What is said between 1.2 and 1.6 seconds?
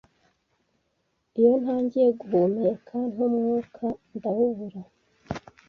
Iyo